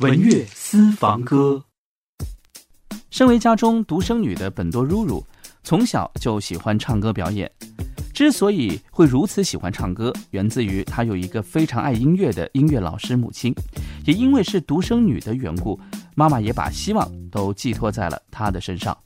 [0.00, 1.60] 文乐私房歌。
[3.10, 5.24] 身为家中独生女的本多如如，
[5.64, 7.50] 从小就喜欢唱歌表演。
[8.14, 13.52] 之所以会如此喜欢唱歌，源自于她有一个非常爱音乐的音乐老师母亲。
[14.04, 15.76] 也因为是独生女的缘故，
[16.14, 18.96] 妈妈也把希望都寄托在了她的身上。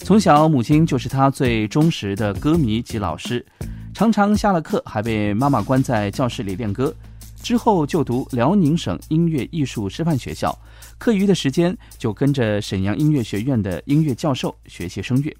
[0.00, 3.44] 从小，母亲就是她最忠实的歌迷及老师，
[3.92, 6.94] 常常下了课还被妈妈关在教室里练歌。
[7.42, 10.56] 之后就读辽宁省音乐艺术师范学校，
[10.98, 15.34] 课余的时间就跟着沈阳音乐学院的音乐教授学习声乐。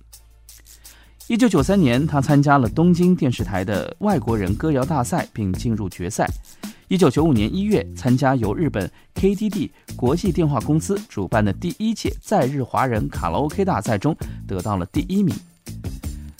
[1.26, 6.26] 一九九三年，他参加了东京电视台的外国人歌谣大赛，并进入决赛。
[6.86, 15.34] 一九九五年一月，参加由日本 KDD 国际电话公司主办的第一届在日华人卡拉 OK 大赛中，得到了第一名。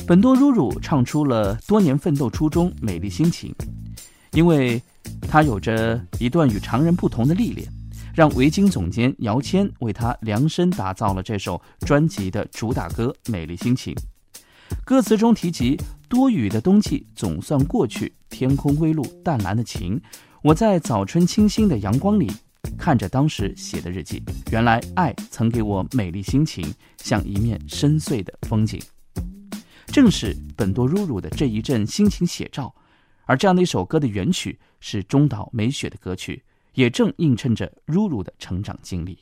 [0.07, 3.55] 本多如如唱出了多年奋斗初衷、美丽心情，
[4.33, 4.81] 因为。
[5.31, 7.69] 他有着一段与常人不同的历练，
[8.15, 13.95] 让维京总监姚谦为他量身打造了这首专辑的主打歌《美丽心情》。
[14.87, 15.77] 歌词中提及
[16.09, 20.01] 多雨的冬季总算过去，天空微露淡蓝的晴。
[20.41, 22.33] 我在早春清新的阳光里
[22.79, 26.67] 看着当时写的日记，原来爱曾给我美丽心情，
[27.03, 28.81] 像一面深邃的风景。
[29.89, 32.75] 正是本多如如的这一阵心情写照。
[33.29, 39.19] 而这样的一首歌的原曲是中岛美雪的歌曲，也正映衬着露露的成长经历。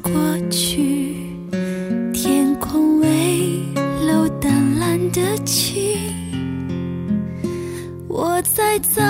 [0.00, 0.12] 过
[0.48, 1.16] 去
[2.12, 3.60] 天空微
[4.06, 5.98] 露淡蓝的晴，
[8.08, 9.02] 我在早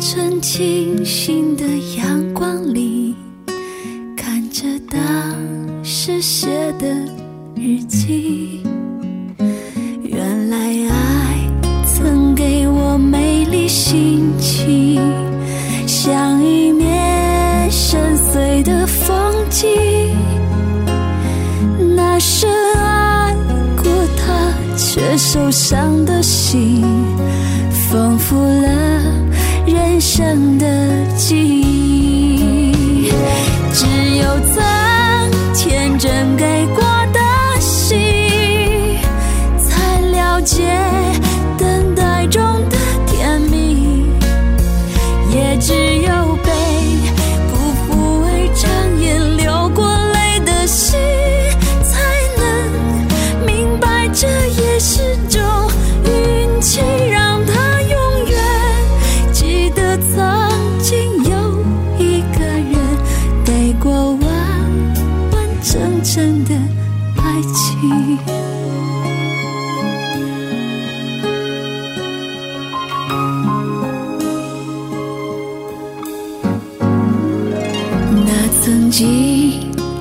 [0.00, 1.64] 晨清新的
[1.96, 3.14] 阳光里
[4.16, 5.04] 看着当
[5.84, 6.48] 时写
[6.78, 6.86] 的
[7.54, 8.62] 日记。
[24.76, 26.82] 却受伤的心，
[27.90, 29.02] 丰富了
[29.66, 30.66] 人生的
[31.16, 33.12] 记忆。
[33.72, 34.24] 只有
[34.54, 34.62] 曾
[35.54, 36.36] 天真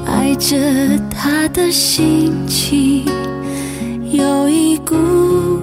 [0.05, 0.57] 爱着
[1.09, 3.05] 他的心情，
[4.11, 4.95] 有一股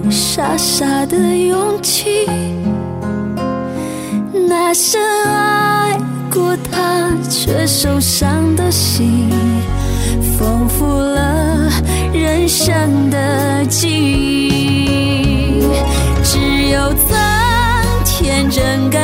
[0.09, 2.25] 傻傻的勇气。
[4.47, 5.95] 那深爱
[6.33, 9.29] 过他却受伤的心，
[10.35, 11.69] 丰富了
[12.11, 15.61] 人生的记忆。
[16.23, 16.39] 只
[16.71, 17.15] 有曾
[18.05, 18.97] 天真给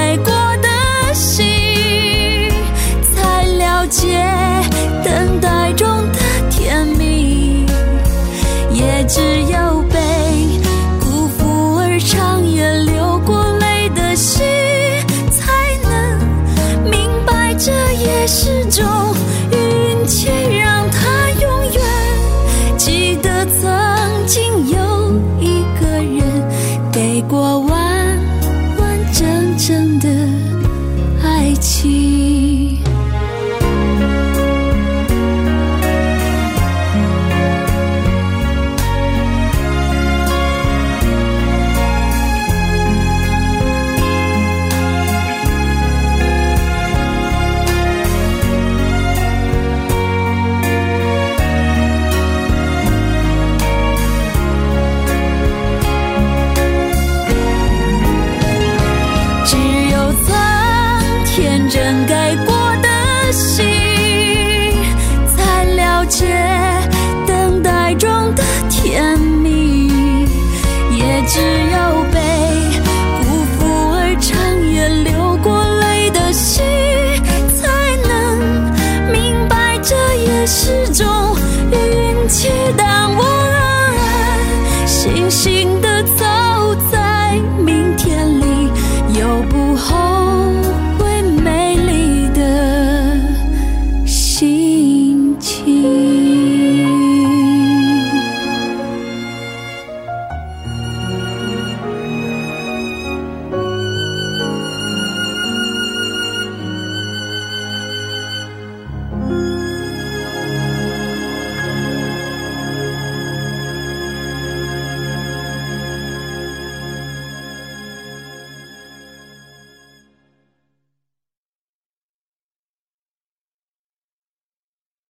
[61.36, 63.75] 天真该过的心。